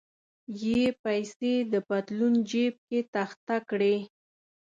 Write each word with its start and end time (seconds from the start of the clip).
یې 0.63 0.81
پیسې 1.03 1.53
د 1.71 1.73
پتلون 1.87 2.33
جیب 2.49 2.75
کې 2.87 2.99
تخته 3.13 3.57
کړې. 3.69 3.95